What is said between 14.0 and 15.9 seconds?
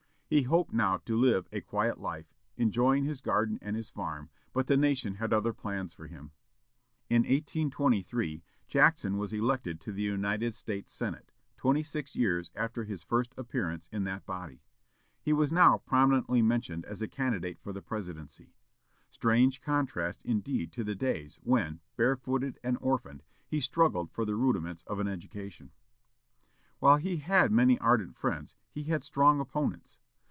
that body. He was now